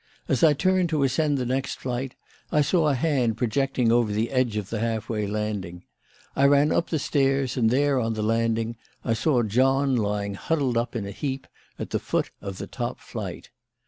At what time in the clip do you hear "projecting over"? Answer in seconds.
3.37-4.11